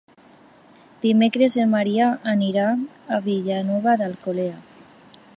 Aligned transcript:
Dimecres 1.01 1.57
en 1.63 1.67
Maria 1.73 2.07
anirà 2.33 2.65
a 3.17 3.19
Vilanova 3.27 3.93
d'Alcolea. 4.03 4.57